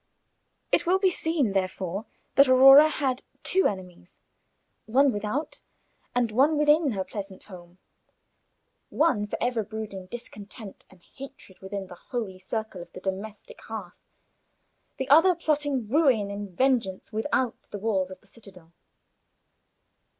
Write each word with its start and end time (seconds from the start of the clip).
It 0.71 0.87
will 0.87 0.97
be 0.97 1.11
seen, 1.11 1.53
therefore, 1.53 2.05
that 2.33 2.47
Aurora 2.47 2.89
had 2.89 3.21
two 3.43 3.67
enemies, 3.67 4.19
one 4.87 5.11
without 5.11 5.61
and 6.15 6.31
one 6.31 6.57
within 6.57 6.93
her 6.93 7.03
pleasant 7.03 7.43
home; 7.43 7.77
one 8.89 9.27
for 9.27 9.37
ever 9.39 9.61
brooding 9.63 10.07
discontent 10.07 10.87
and 10.89 11.03
hatred 11.03 11.59
within 11.59 11.85
the 11.85 11.99
holy 12.09 12.39
circle 12.39 12.81
of 12.81 12.91
the 12.93 12.99
domestic 12.99 13.61
hearth, 13.61 14.07
the 14.97 15.07
other 15.07 15.35
plotting 15.35 15.87
ruin 15.87 16.31
and 16.31 16.57
vengeance 16.57 17.13
without 17.13 17.55
the 17.69 17.77
walls 17.77 18.09
of 18.09 18.19
the 18.21 18.27
citadel. 18.27 18.73